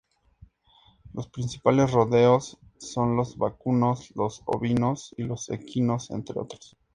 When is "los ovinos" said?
4.15-5.13